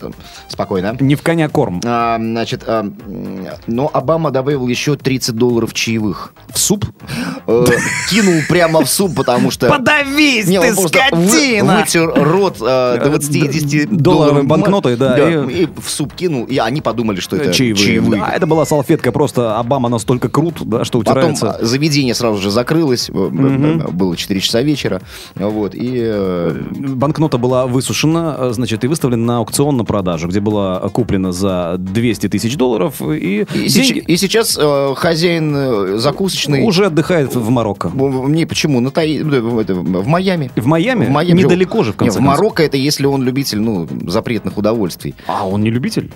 Спокойно. 0.48 0.96
Не 1.00 1.14
в 1.14 1.22
коня 1.22 1.48
корм. 1.48 1.80
А, 1.84 2.16
значит, 2.18 2.62
а, 2.66 2.84
но 3.66 3.90
Обама 3.92 4.30
добавил 4.30 4.66
еще 4.68 4.96
30 4.96 5.34
долларов 5.36 5.72
чаевых. 5.74 6.11
В 6.48 6.58
суп? 6.58 6.84
Э, 7.46 7.64
кинул 8.10 8.40
прямо 8.48 8.82
в 8.84 8.88
суп, 8.88 9.14
потому 9.14 9.50
что... 9.50 9.68
Подавись, 9.68 10.46
Не, 10.46 10.60
ты 10.60 10.72
вы- 10.74 10.88
скотина! 10.88 11.78
вытер 11.80 12.12
рот 12.14 12.56
э, 12.60 13.00
20 13.04 13.34
и 13.36 13.48
10 13.48 13.96
долларовой 13.96 14.42
банкнотой, 14.42 14.96
да, 14.96 15.16
и... 15.44 15.66
в 15.66 15.88
суп 15.88 16.14
кинул, 16.14 16.44
и 16.44 16.58
они 16.58 16.80
подумали, 16.80 17.20
что 17.20 17.36
это 17.36 17.52
Чаевые. 17.52 17.84
чаевые. 17.84 18.20
Да, 18.20 18.32
это 18.34 18.46
была 18.46 18.64
салфетка, 18.66 19.12
просто 19.12 19.58
Обама 19.58 19.88
настолько 19.88 20.28
крут, 20.28 20.56
да, 20.66 20.84
что 20.84 20.98
Потом 21.00 21.12
утирается. 21.32 21.50
а, 21.52 21.64
заведение 21.64 22.14
сразу 22.14 22.40
же 22.40 22.50
закрылось, 22.50 23.08
э, 23.10 23.12
э, 23.14 23.88
было 23.90 24.16
4 24.16 24.40
часа 24.40 24.62
вечера, 24.62 25.00
вот, 25.34 25.74
и... 25.74 25.92
э, 25.94 26.62
Банкнота 26.72 27.38
была 27.38 27.66
высушена, 27.66 28.36
э, 28.38 28.50
значит, 28.52 28.84
и 28.84 28.86
выставлена 28.86 29.24
на 29.24 29.38
аукцион 29.38 29.76
на 29.76 29.84
продажу, 29.84 30.28
где 30.28 30.40
была 30.40 30.80
куплена 30.90 31.32
за 31.32 31.76
200 31.78 32.28
тысяч 32.28 32.56
долларов. 32.56 33.00
И, 33.00 33.46
И, 33.54 33.68
деньги- 33.68 33.98
и 34.06 34.16
сейчас 34.16 34.58
э, 34.60 34.94
хозяин 34.96 35.54
э, 35.56 35.98
закусочный. 36.02 36.62
Уже 36.64 36.86
отдыхает 36.86 37.34
в 37.34 37.48
Марокко. 37.50 37.90
Не, 37.90 38.46
почему? 38.46 38.80
На 38.80 38.90
Таи- 38.90 39.22
в, 39.22 40.06
Майами. 40.06 40.50
В 40.56 40.66
Майами? 40.66 41.06
В 41.06 41.10
Майами. 41.10 41.38
Недалеко 41.38 41.82
же, 41.82 41.92
в 41.92 41.96
конце 41.96 42.18
Не, 42.18 42.24
В. 42.24 42.26
Марокко 42.26 42.62
это 42.62 42.76
если 42.76 43.06
он 43.06 43.22
любитель, 43.22 43.60
ну, 43.60 43.88
запретных 44.06 44.58
удовольствий. 44.58 45.14
А 45.26 45.46
он 45.46 45.62
не 45.62 45.70
любитель? 45.70 46.10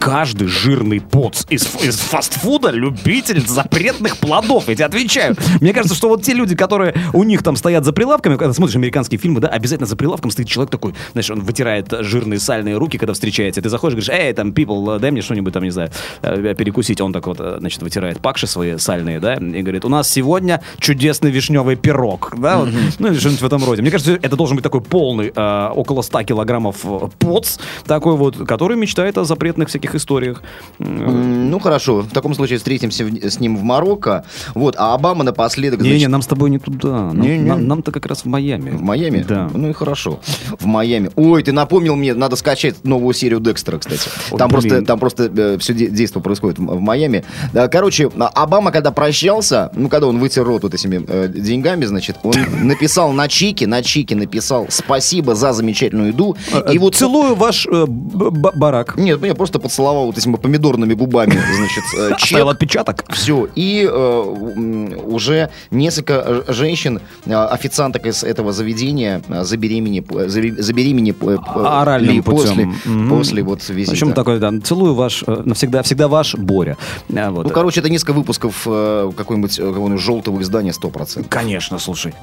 Каждый 0.00 0.48
жирный 0.48 1.00
поц 1.00 1.44
из, 1.48 1.66
из 1.82 1.98
фастфуда 1.98 2.70
любитель 2.70 3.40
запретных 3.46 4.16
плодов, 4.18 4.68
я 4.68 4.74
тебе 4.74 4.84
отвечаю. 4.84 5.36
Мне 5.60 5.72
кажется, 5.72 5.96
что 5.96 6.08
вот 6.08 6.22
те 6.22 6.34
люди, 6.34 6.54
которые 6.54 6.94
у 7.12 7.24
них 7.24 7.42
там 7.42 7.56
стоят 7.56 7.84
за 7.84 7.92
прилавками, 7.92 8.36
когда 8.36 8.52
смотришь 8.52 8.76
американские 8.76 9.18
фильмы, 9.18 9.40
да, 9.40 9.48
обязательно 9.48 9.86
за 9.86 9.96
прилавком 9.96 10.30
стоит 10.30 10.48
человек 10.48 10.70
такой, 10.70 10.94
знаешь, 11.12 11.30
он 11.30 11.40
вытирает 11.40 11.92
жирные 12.00 12.40
сальные 12.40 12.76
руки, 12.76 12.98
когда 12.98 13.12
встречается. 13.12 13.62
Ты 13.62 13.68
заходишь, 13.68 13.94
говоришь, 13.94 14.10
эй, 14.10 14.32
там, 14.32 14.50
people, 14.50 14.98
дай 14.98 15.10
мне 15.10 15.22
что-нибудь 15.22 15.52
там, 15.52 15.62
не 15.62 15.70
знаю, 15.70 15.90
э, 16.22 16.54
перекусить. 16.54 17.00
Он 17.00 17.12
так 17.12 17.26
вот, 17.26 17.38
э, 17.40 17.56
значит, 17.60 17.82
вытирает 17.82 18.20
пакши 18.20 18.46
свои 18.46 18.78
сальные, 18.78 19.20
да, 19.20 19.27
и 19.36 19.62
говорит, 19.62 19.84
у 19.84 19.88
нас 19.88 20.08
сегодня 20.10 20.62
чудесный 20.78 21.30
вишневый 21.30 21.76
пирог, 21.76 22.34
да, 22.36 22.58
вот, 22.58 22.68
ну 22.98 23.08
или 23.08 23.18
что-нибудь 23.18 23.42
в 23.42 23.46
этом 23.46 23.64
роде. 23.64 23.82
Мне 23.82 23.90
кажется, 23.90 24.12
это 24.20 24.36
должен 24.36 24.56
быть 24.56 24.62
такой 24.62 24.80
полный, 24.80 25.32
э, 25.34 25.68
около 25.74 26.02
100 26.02 26.22
килограммов 26.24 26.76
э, 26.84 27.08
поц, 27.18 27.58
такой 27.86 28.16
вот, 28.16 28.36
который 28.46 28.76
мечтает 28.76 29.18
о 29.18 29.24
запретных 29.24 29.68
всяких 29.68 29.94
историях. 29.94 30.42
Ну, 30.78 31.58
хорошо. 31.58 32.00
В 32.02 32.10
таком 32.10 32.34
случае 32.34 32.58
встретимся 32.58 33.04
в- 33.04 33.24
с 33.24 33.40
ним 33.40 33.56
в 33.56 33.62
Марокко. 33.62 34.24
Вот, 34.54 34.74
а 34.78 34.94
Обама 34.94 35.24
напоследок... 35.24 35.80
Не-не, 35.80 35.94
значит, 35.96 36.10
нам 36.10 36.22
с 36.22 36.26
тобой 36.26 36.50
не 36.50 36.58
туда. 36.58 36.88
Нам, 37.12 37.20
Не-не. 37.20 37.38
нам- 37.48 37.66
нам-то 37.66 37.92
как 37.92 38.06
раз 38.06 38.22
в 38.22 38.26
Майами. 38.26 38.70
В 38.70 38.82
Майами? 38.82 39.24
Да. 39.28 39.50
Ну 39.52 39.70
и 39.70 39.72
хорошо. 39.72 40.20
В 40.58 40.66
Майами. 40.66 41.10
Ой, 41.16 41.42
ты 41.42 41.52
напомнил 41.52 41.96
мне, 41.96 42.14
надо 42.14 42.36
скачать 42.36 42.84
новую 42.84 43.14
серию 43.14 43.40
Декстера, 43.40 43.78
кстати. 43.78 44.08
Ой, 44.30 44.38
Там 44.38 44.48
блин. 44.48 44.60
просто, 44.60 44.84
там 44.86 44.98
просто 44.98 45.58
все 45.58 45.74
действие 45.74 46.22
происходит 46.22 46.58
в, 46.58 46.62
в 46.64 46.80
Майами. 46.80 47.24
Да, 47.52 47.68
короче, 47.68 48.10
а- 48.18 48.28
Обама, 48.28 48.70
когда 48.72 48.90
прощался, 49.18 49.70
ну, 49.74 49.88
когда 49.88 50.06
он 50.06 50.18
вытер 50.18 50.44
рот 50.44 50.62
вот 50.62 50.74
этими 50.74 51.04
э, 51.08 51.28
деньгами, 51.28 51.84
значит, 51.86 52.16
он 52.22 52.34
написал 52.62 53.12
на 53.12 53.28
чеке, 53.28 53.66
на 53.66 53.82
чеке 53.82 54.14
написал 54.14 54.66
«Спасибо 54.68 55.34
за 55.34 55.52
замечательную 55.52 56.08
еду». 56.08 56.36
И 56.72 56.78
вот 56.78 56.94
Целую 56.94 57.34
ваш 57.34 57.66
э, 57.66 57.86
барак. 57.86 58.96
Нет, 58.96 59.24
я 59.24 59.34
просто 59.34 59.58
поцеловал 59.58 60.06
вот 60.06 60.18
этими 60.18 60.36
помидорными 60.36 60.94
губами, 60.94 61.32
значит, 61.32 61.84
э, 61.96 62.08
чек. 62.18 62.22
Оставил 62.38 62.48
отпечаток. 62.50 63.04
Все, 63.10 63.48
и 63.56 63.88
э, 63.90 64.96
уже 65.04 65.50
несколько 65.70 66.44
женщин, 66.48 67.00
э, 67.26 67.34
официанток 67.34 68.06
из 68.06 68.22
этого 68.22 68.52
заведения 68.52 69.22
забеременели, 69.28 70.04
э, 70.10 70.26
забе- 70.26 70.60
забеременели 70.60 71.16
э, 71.20 71.38
Оральным 71.54 72.22
путем. 72.22 72.74
после, 72.84 73.08
после 73.08 73.42
вот 73.42 73.68
визита. 73.68 73.90
В 73.90 73.94
общем, 73.94 74.12
такой, 74.12 74.38
да, 74.38 74.52
целую 74.62 74.94
ваш, 74.94 75.24
э, 75.26 75.42
навсегда, 75.44 75.82
всегда 75.82 76.08
ваш 76.08 76.34
Боря. 76.34 76.76
А, 77.14 77.30
вот. 77.30 77.46
Ну, 77.46 77.50
короче, 77.50 77.80
это 77.80 77.90
несколько 77.90 78.12
выпусков 78.12 78.62
э, 78.66 79.07
какой-нибудь, 79.12 79.58
э, 79.58 79.62
какого-нибудь 79.62 80.02
желтого 80.02 80.40
издания 80.42 80.72
100%. 80.72 81.28
Конечно, 81.28 81.78
слушай. 81.78 82.14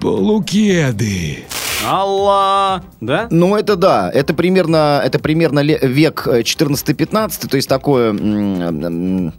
Полукеды. 0.00 1.44
Алла! 1.84 2.84
Да? 3.00 3.28
Ну, 3.30 3.56
это 3.56 3.76
да, 3.76 4.10
это 4.12 4.34
примерно, 4.34 5.00
это 5.04 5.18
примерно 5.18 5.60
век 5.60 6.26
э, 6.26 6.42
14-15, 6.42 7.48
то 7.48 7.56
есть 7.56 7.68
такое 7.68 8.12
э, 8.12 9.30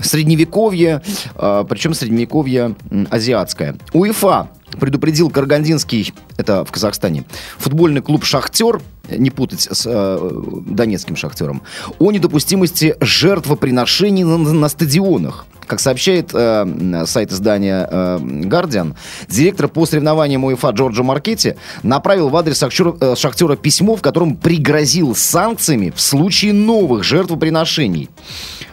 средневековье, 0.00 1.02
э, 1.34 1.64
причем 1.68 1.94
средневековье 1.94 2.76
азиатское. 3.10 3.76
УЕФА 3.92 4.48
предупредил 4.78 5.30
Каргандинский, 5.30 6.14
это 6.36 6.64
в 6.64 6.72
Казахстане, 6.72 7.24
футбольный 7.58 8.02
клуб 8.02 8.24
«Шахтер», 8.24 8.80
не 9.08 9.30
путать 9.30 9.68
с 9.70 9.84
э, 9.86 10.42
донецким 10.66 11.16
«Шахтером», 11.16 11.62
о 11.98 12.12
недопустимости 12.12 12.96
жертвоприношений 13.00 14.24
на, 14.24 14.38
на 14.38 14.68
стадионах. 14.68 15.46
Как 15.72 15.80
сообщает 15.80 16.32
э, 16.34 17.04
сайт 17.06 17.32
издания 17.32 17.88
э, 17.90 18.18
«Гардиан», 18.20 18.94
директор 19.26 19.68
по 19.68 19.86
соревнованиям 19.86 20.44
УЕФА 20.44 20.68
Джорджо 20.68 21.02
Маркетти 21.02 21.54
направил 21.82 22.28
в 22.28 22.36
адрес 22.36 22.58
«Шахтера», 22.58 22.94
э, 23.00 23.14
«Шахтера» 23.16 23.56
письмо, 23.56 23.96
в 23.96 24.02
котором 24.02 24.36
пригрозил 24.36 25.14
санкциями 25.14 25.90
в 25.96 25.98
случае 25.98 26.52
новых 26.52 27.04
жертвоприношений. 27.04 28.10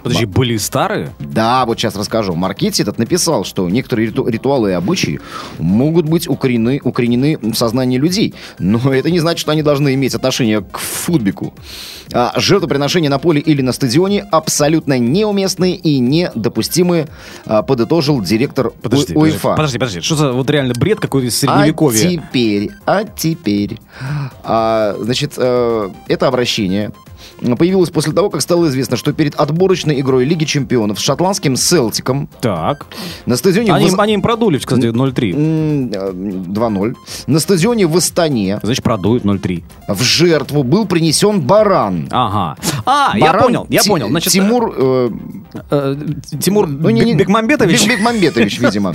Подожди, 0.03 0.25
были 0.25 0.57
старые? 0.57 1.11
Да, 1.19 1.65
вот 1.65 1.77
сейчас 1.79 1.95
расскажу. 1.95 2.35
Маркетти 2.35 2.81
этот 2.83 2.97
написал, 2.97 3.43
что 3.43 3.69
некоторые 3.69 4.07
риту- 4.07 4.27
ритуалы 4.27 4.71
и 4.71 4.73
обычаи 4.73 5.19
могут 5.57 6.05
быть 6.05 6.27
укорены, 6.27 6.79
укоренены 6.83 7.37
в 7.41 7.53
сознании 7.55 7.97
людей, 7.97 8.33
но 8.59 8.93
это 8.93 9.09
не 9.11 9.19
значит, 9.19 9.39
что 9.39 9.51
они 9.51 9.61
должны 9.63 9.93
иметь 9.95 10.15
отношение 10.15 10.61
к 10.61 10.77
футбику. 10.77 11.53
А, 12.11 12.33
жертвоприношения 12.37 13.09
на 13.09 13.19
поле 13.19 13.39
или 13.39 13.61
на 13.61 13.71
стадионе 13.71 14.25
абсолютно 14.31 14.97
неуместные 14.97 15.75
и 15.75 15.99
недопустимые, 15.99 17.07
а, 17.45 17.61
подытожил 17.61 18.21
директор 18.21 18.71
Подожди, 18.81 19.13
У- 19.13 19.19
УЕФА. 19.21 19.55
подожди, 19.55 19.77
подожди. 19.77 20.01
Что 20.01 20.15
за 20.15 20.31
вот 20.31 20.49
реально 20.49 20.73
бред 20.73 20.99
какой-то 20.99 21.27
из 21.27 21.35
А 21.35 21.37
средневековья? 21.39 21.99
теперь, 22.09 22.71
а 22.85 23.03
теперь, 23.03 23.77
а, 24.43 24.95
значит, 24.99 25.33
э, 25.37 25.89
это 26.07 26.27
обращение 26.27 26.91
появилось 27.57 27.89
после 27.89 28.13
того, 28.13 28.29
как 28.29 28.41
стало 28.41 28.67
известно, 28.67 28.97
что 28.97 29.13
перед 29.13 29.35
отборочной 29.35 29.99
игрой 29.99 30.25
Лиги 30.25 30.45
Чемпионов 30.45 30.99
с 30.99 31.01
шотландским 31.01 31.55
Селтиком 31.55 32.29
Так. 32.41 32.85
на 33.25 33.35
стадионе 33.37 33.73
Они, 33.73 33.89
в 33.89 33.99
они 33.99 34.13
им 34.13 34.21
продули, 34.21 34.57
кстати, 34.57 34.85
0,3. 34.87 35.33
М, 35.33 35.91
э, 35.91 36.11
2-0. 36.51 36.95
На 37.27 37.39
стадионе 37.39 37.87
в 37.87 37.95
Астане 37.97 38.59
Значит, 38.63 38.83
продуют 38.83 39.23
0,3. 39.25 39.63
в 39.87 40.01
жертву 40.01 40.63
был 40.63 40.85
принесен 40.85 41.41
баран. 41.41 42.07
Ага. 42.11 42.55
А, 42.85 43.17
я 43.17 43.27
Баран 43.27 43.43
понял, 43.43 43.67
я 43.69 43.83
понял. 43.83 44.07
Значит, 44.09 44.33
Тимур... 44.33 44.73
э, 44.77 45.09
э, 45.71 45.95
Тимур 46.39 46.67
ну, 46.67 46.89
не- 46.89 47.01
не- 47.01 47.13
Бек- 47.13 47.19
Бекмамбетович. 47.19 47.83
Бек- 47.85 47.97
Бекмамбетович, 47.97 48.59
видимо. 48.61 48.93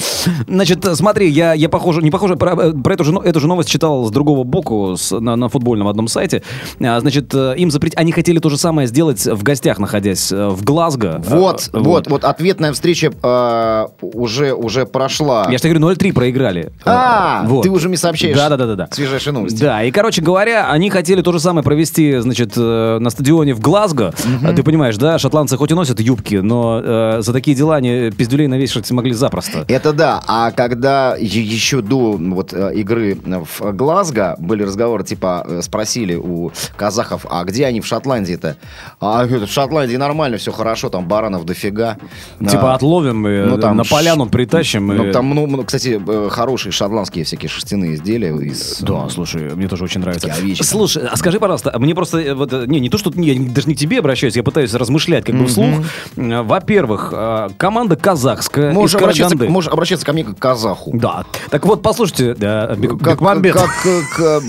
Значит, 0.48 0.84
э, 0.84 0.94
смотри, 0.94 1.28
я, 1.30 1.54
я 1.54 1.68
похоже, 1.68 2.02
не 2.02 2.10
похоже, 2.10 2.36
про, 2.36 2.52
э, 2.54 2.72
про 2.72 2.94
эту, 2.94 3.04
же, 3.04 3.14
эту 3.24 3.40
же 3.40 3.46
новость 3.48 3.68
читал 3.68 4.06
с 4.06 4.10
другого 4.10 4.44
боку, 4.44 4.96
с- 4.96 5.18
на, 5.18 5.36
на 5.36 5.48
футбольном 5.48 5.88
одном 5.88 6.08
сайте. 6.08 6.42
А, 6.80 7.00
Значит, 7.00 7.34
э, 7.34 7.54
им 7.56 7.70
запретить, 7.70 7.98
они 7.98 8.12
хотели 8.14 8.38
то 8.38 8.48
же 8.48 8.56
самое 8.56 8.88
сделать 8.88 9.26
в 9.26 9.42
гостях, 9.42 9.78
находясь 9.78 10.32
э, 10.32 10.48
в 10.48 10.64
Глазго. 10.64 11.20
Вот, 11.26 11.68
Э, 11.72 11.78
вот, 11.78 12.06
вот, 12.08 12.24
ответная 12.24 12.72
встреча 12.72 13.12
э, 13.22 13.86
уже, 14.00 14.54
уже 14.54 14.86
прошла. 14.86 15.44
Я 15.50 15.58
же 15.58 15.62
тебе 15.64 15.74
говорю, 15.74 15.94
0-3 15.96 16.12
проиграли. 16.12 16.72
А, 16.84 17.42
Э, 17.44 17.48
вот. 17.48 17.62
ты 17.62 17.70
уже 17.70 17.88
мне 17.88 17.96
сообщаешь 17.98 18.36
Да, 18.36 18.48
да, 18.48 18.56
да, 18.56 18.66
да, 18.66 18.74
да. 18.76 18.88
свежайшие 18.90 19.32
новости. 19.34 19.60
Да, 19.60 19.82
и, 19.84 19.90
короче 19.90 20.22
говоря, 20.22 20.70
они 20.70 20.90
хотели 20.90 21.20
то 21.22 21.32
же 21.32 21.40
самое 21.40 21.64
провести, 21.64 22.18
значит, 22.18 22.56
на 22.56 23.10
стадионе 23.10 23.54
в 23.54 23.60
Глазго. 23.60 24.14
А 24.44 24.52
Ты 24.52 24.62
понимаешь, 24.62 24.96
да, 24.96 25.18
шотландцы 25.18 25.56
хоть 25.56 25.70
и 25.70 25.74
носят 25.74 26.00
юбки, 26.00 26.36
но 26.36 26.80
э, 26.82 27.16
за 27.20 27.32
такие 27.32 27.56
дела 27.56 27.76
они 27.76 28.10
пиздюлей 28.10 28.46
навешивать 28.46 28.90
могли 28.90 29.12
запросто. 29.12 29.64
Это 29.68 29.92
да, 29.92 30.22
а 30.26 30.50
когда 30.52 31.16
еще 31.18 31.80
до 31.82 32.12
вот 32.18 32.52
игры 32.52 33.16
в 33.24 33.72
Глазго 33.72 34.36
были 34.38 34.62
разговоры, 34.62 35.04
типа 35.04 35.46
спросили 35.62 36.14
у 36.14 36.52
казахов, 36.76 37.26
а 37.28 37.44
где 37.44 37.66
они 37.66 37.80
в 37.80 37.86
Шотландии-то? 38.04 38.56
А 39.00 39.24
в 39.24 39.46
Шотландии 39.46 39.96
нормально, 39.96 40.36
все 40.36 40.52
хорошо, 40.52 40.90
там 40.90 41.08
баранов 41.08 41.44
дофига. 41.44 41.96
Типа 42.38 42.72
А, 42.72 42.74
отловим, 42.74 43.26
и 43.26 43.40
ну, 43.46 43.58
там 43.58 43.76
на 43.78 43.84
поляну 43.84 44.26
притащим. 44.26 44.86
Ну, 44.88 45.06
и- 45.06 45.12
там, 45.12 45.30
ну, 45.30 45.46
ну, 45.46 45.64
кстати, 45.64 46.00
э, 46.06 46.28
хорошие 46.30 46.70
шотландские 46.72 47.24
всякие 47.24 47.48
шерстяные 47.48 47.94
изделия 47.94 48.34
из... 48.36 48.80
Да, 48.80 49.08
слушай, 49.08 49.54
мне 49.54 49.68
тоже 49.68 49.84
очень 49.84 50.00
нравится. 50.02 50.28
Овечки. 50.32 50.62
Слушай, 50.62 51.06
а 51.10 51.16
скажи, 51.16 51.40
пожалуйста, 51.40 51.74
мне 51.78 51.94
просто, 51.94 52.18
э, 52.18 52.34
вот, 52.34 52.52
э, 52.52 52.64
не, 52.66 52.80
не 52.80 52.90
то, 52.90 52.98
что, 52.98 53.10
я 53.16 53.34
даже 53.40 53.68
не 53.68 53.74
к 53.74 53.78
тебе 53.78 54.00
обращаюсь, 54.00 54.36
я 54.36 54.42
пытаюсь 54.42 54.74
размышлять 54.74 55.24
как 55.24 55.34
бы 55.36 55.46
вслух. 55.46 55.80
Э, 56.16 56.42
Во-первых, 56.42 57.10
э, 57.16 57.48
команда 57.56 57.96
казахская 57.96 58.72
Можешь 58.72 58.96
обращаться, 58.96 59.36
можешь 59.36 59.70
обращаться 59.72 60.04
ко 60.04 60.12
мне 60.12 60.24
как 60.24 60.36
к 60.36 60.38
казаху. 60.38 60.90
Да. 60.94 61.24
Так 61.50 61.64
вот, 61.66 61.82
послушайте, 61.82 62.34
да, 62.34 62.74
Бек- 62.74 62.98
Как, 62.98 63.14
Бекмамбет. 63.14 63.54
как, 63.54 63.70
как, 63.82 64.20
э, 64.20 64.40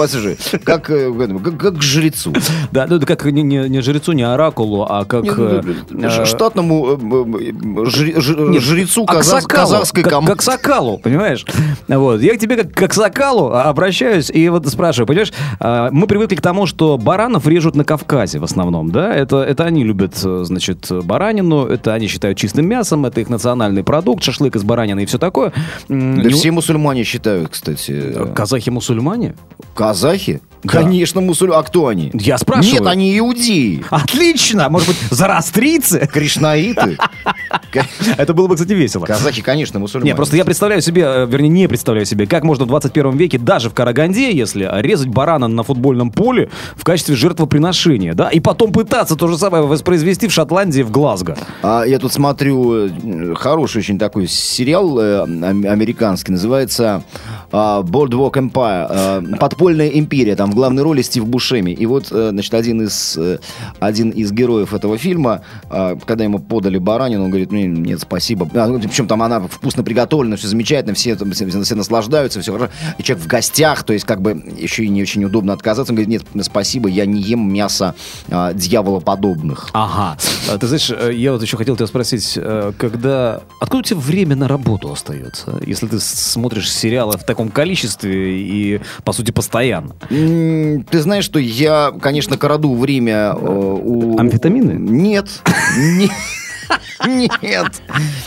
как, 0.63 0.89
э, 0.89 1.11
как, 1.43 1.57
как 1.57 1.77
к 1.77 1.81
жрецу. 1.81 2.33
Да, 2.71 2.87
ну, 2.89 2.99
как 2.99 3.25
не, 3.47 3.69
не, 3.69 3.81
жрецу, 3.81 4.11
не 4.13 4.23
оракулу, 4.23 4.85
а 4.89 5.05
как... 5.05 5.25
Э, 5.37 5.61
ну, 5.89 6.07
э, 6.07 6.09
ш- 6.09 6.25
штатному 6.25 6.87
э, 6.87 6.95
э, 6.95 7.83
жре- 7.85 8.19
ж- 8.19 8.35
нет, 8.49 8.61
жрецу 8.61 9.05
казах- 9.05 9.45
казахской 9.47 10.03
как, 10.03 10.25
как 10.25 10.41
Сокалу, 10.41 10.97
понимаешь? 10.97 11.45
Вот. 11.87 12.21
Я 12.21 12.35
к 12.35 12.39
тебе 12.39 12.57
как, 12.57 12.73
как 12.73 12.93
Сокалу 12.93 13.51
а, 13.51 13.63
обращаюсь 13.63 14.29
и 14.29 14.49
вот 14.49 14.67
спрашиваю, 14.67 15.07
понимаешь, 15.07 15.33
а, 15.59 15.89
мы 15.91 16.07
привыкли 16.07 16.35
к 16.35 16.41
тому, 16.41 16.65
что 16.65 16.97
баранов 16.97 17.47
режут 17.47 17.75
на 17.75 17.83
Кавказе 17.85 18.39
в 18.39 18.43
основном, 18.43 18.91
да? 18.91 19.13
Это, 19.13 19.37
это 19.43 19.63
они 19.65 19.83
любят, 19.83 20.13
э, 20.23 20.41
значит, 20.45 20.87
баранину, 21.03 21.65
это 21.65 21.93
они 21.93 22.07
считают 22.07 22.37
чистым 22.37 22.67
мясом, 22.67 23.05
это 23.05 23.21
их 23.21 23.29
национальный 23.29 23.83
продукт, 23.83 24.23
шашлык 24.23 24.55
из 24.55 24.63
баранины 24.63 25.03
и 25.03 25.05
все 25.05 25.17
такое. 25.17 25.53
Да 25.87 25.95
не- 25.95 26.29
все 26.29 26.51
мусульмане 26.51 27.03
считают, 27.03 27.49
кстати. 27.49 28.15
Казахи-мусульмане? 28.33 29.35
Казахи? 29.75 30.41
Да. 30.63 30.69
Конечно, 30.71 31.21
мусульмане. 31.21 31.59
А 31.59 31.63
кто 31.63 31.87
они? 31.87 32.09
Я 32.13 32.37
спрашиваю. 32.39 32.79
Нет, 32.81 32.87
они 32.87 33.17
иудеи. 33.19 33.34
Отлично! 33.89 34.69
Может 34.69 34.89
быть, 34.89 34.97
зарастрийцы? 35.11 36.07
Кришнаиты. 36.11 36.97
Это 38.17 38.33
было 38.33 38.47
бы, 38.47 38.55
кстати, 38.55 38.73
весело. 38.73 39.05
Казахи, 39.05 39.41
конечно, 39.41 39.79
мусульмане. 39.79 40.11
Не, 40.11 40.15
просто 40.15 40.37
я 40.37 40.45
представляю 40.45 40.81
себе, 40.81 41.03
э, 41.03 41.25
вернее, 41.25 41.49
не 41.49 41.67
представляю 41.67 42.05
себе, 42.05 42.27
как 42.27 42.43
можно 42.43 42.65
в 42.65 42.67
21 42.67 43.17
веке, 43.17 43.37
даже 43.37 43.69
в 43.69 43.73
Караганде, 43.73 44.31
если 44.31 44.69
резать 44.81 45.07
барана 45.09 45.47
на 45.47 45.63
футбольном 45.63 46.11
поле 46.11 46.49
в 46.75 46.83
качестве 46.83 47.15
жертвоприношения, 47.15 48.13
да, 48.13 48.29
и 48.29 48.39
потом 48.39 48.71
пытаться 48.71 49.15
то 49.15 49.27
же 49.27 49.37
самое 49.37 49.63
воспроизвести 49.63 50.27
в 50.27 50.31
Шотландии, 50.33 50.81
в 50.81 50.91
Глазго. 50.91 51.37
А 51.61 51.83
я 51.83 51.99
тут 51.99 52.13
смотрю 52.13 52.87
э, 52.87 53.35
хороший 53.35 53.79
очень 53.79 53.99
такой 53.99 54.27
сериал 54.27 54.99
э, 54.99 55.21
ам- 55.23 55.65
американский, 55.65 56.31
называется 56.31 57.03
а, 57.51 57.81
Boardwalk 57.81 58.33
Empire, 58.33 58.87
э, 59.33 59.37
подпольная 59.37 59.89
империя, 59.89 60.35
там 60.35 60.51
в 60.51 60.55
главной 60.55 60.83
роли 60.83 61.01
Стив 61.01 61.25
Бушеми. 61.25 61.71
И 61.71 61.85
вот, 61.85 62.07
э, 62.11 62.29
значит, 62.31 62.53
один 62.53 62.81
из, 62.81 63.17
э, 63.25 63.37
один 63.79 64.09
из 64.09 64.31
героев 64.31 64.73
этого 64.73 64.97
фильма, 64.97 65.41
а, 65.69 65.97
когда 66.05 66.23
ему 66.23 66.39
подали 66.39 66.77
баранину, 66.77 67.25
он 67.25 67.29
говорит, 67.29 67.51
ну, 67.51 67.59
нет, 67.59 68.01
спасибо. 68.01 68.49
А, 68.53 68.67
ну, 68.67 68.79
Причем 68.79 69.07
там 69.07 69.21
она 69.21 69.41
вкусно 69.41 69.83
приготовлена, 69.83 70.35
все 70.35 70.47
замечательно, 70.47 70.93
все, 70.93 71.15
там, 71.15 71.31
все, 71.31 71.47
все 71.47 71.75
наслаждаются, 71.75 72.41
все 72.41 72.53
хорошо. 72.53 72.71
И 72.97 73.03
человек 73.03 73.25
в 73.25 73.27
гостях, 73.27 73.83
то 73.83 73.93
есть 73.93 74.05
как 74.05 74.21
бы 74.21 74.31
еще 74.57 74.85
и 74.85 74.89
не 74.89 75.01
очень 75.01 75.23
удобно 75.23 75.53
отказаться. 75.53 75.91
Он 75.91 75.95
говорит, 75.95 76.23
нет, 76.33 76.45
спасибо, 76.45 76.89
я 76.89 77.05
не 77.05 77.21
ем 77.21 77.51
мясо 77.51 77.95
а, 78.29 78.53
дьяволоподобных. 78.53 79.69
Ага. 79.73 80.17
А, 80.49 80.57
Ты 80.57 80.67
знаешь, 80.67 80.89
э, 80.89 81.11
я 81.13 81.31
вот 81.31 81.41
еще 81.41 81.57
хотел 81.57 81.75
тебя 81.75 81.87
спросить, 81.87 82.33
э, 82.35 82.71
когда... 82.77 83.41
Откуда 83.59 83.79
у 83.79 83.83
тебя 83.83 83.99
время 83.99 84.35
на 84.35 84.47
работу 84.47 84.91
остается, 84.91 85.59
если 85.65 85.87
ты 85.87 85.99
смотришь 85.99 86.71
сериалы 86.71 87.13
в 87.17 87.23
таком 87.23 87.49
количестве 87.49 88.41
и, 88.41 88.81
по 89.03 89.13
сути, 89.13 89.31
постоянно? 89.31 89.95
Ты 90.09 91.01
знаешь, 91.01 91.25
что 91.25 91.39
я, 91.39 91.93
конечно, 92.01 92.37
краду 92.37 92.75
время 92.75 93.14
у... 93.39 94.17
Амфетамины? 94.17 94.73
Нет. 94.73 95.27
Не- 95.77 96.11
Нет, 97.07 97.81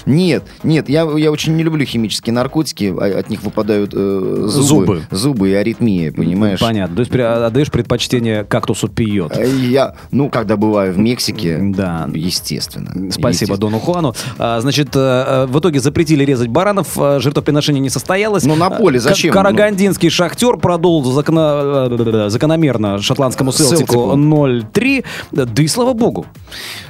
нет, 0.06 0.44
нет, 0.62 0.88
я, 0.88 1.02
я 1.16 1.30
очень 1.32 1.56
не 1.56 1.62
люблю 1.62 1.84
химические 1.84 2.32
наркотики, 2.32 2.94
а- 2.98 3.18
от 3.18 3.30
них 3.30 3.42
выпадают 3.42 3.92
э, 3.94 4.44
зубы, 4.46 4.48
Зубы. 4.48 5.02
зубы 5.10 5.50
и 5.50 5.54
аритмия, 5.54 6.12
понимаешь? 6.12 6.60
Понятно. 6.60 6.96
То 6.96 7.00
есть 7.00 7.10
при- 7.12 7.22
отдаешь 7.22 7.70
предпочтение 7.70 8.44
кактусу 8.44 8.88
пьет. 8.88 9.36
Э, 9.36 9.48
Я, 9.48 9.94
ну, 10.10 10.28
когда 10.30 10.56
бываю 10.56 10.92
в 10.92 10.98
Мексике, 10.98 11.58
Да. 11.60 12.08
естественно. 12.14 12.90
Спасибо 13.10 13.28
естественно. 13.28 13.58
Дону 13.58 13.78
Хуану. 13.80 14.14
А, 14.38 14.60
Значит, 14.60 14.90
э, 14.94 14.98
э, 14.98 15.46
в 15.46 15.58
итоге 15.58 15.80
запретили 15.80 16.24
резать 16.24 16.48
баранов, 16.48 16.96
э, 16.98 17.18
жертвоприношение 17.20 17.80
не 17.80 17.90
состоялось. 17.90 18.44
Ну, 18.44 18.56
на 18.56 18.70
поле 18.70 18.98
зачем? 19.00 19.32
Ка- 19.32 19.38
Карагандинский 19.42 20.10
шахтер 20.10 20.56
продолжил 20.58 21.12
закона- 21.12 22.28
закономерно 22.30 23.00
шотландскому 23.00 23.52
Селтику. 23.52 24.12
0-3. 24.16 25.04
Да 25.32 25.62
и 25.62 25.66
слава 25.68 25.92
богу. 25.92 26.26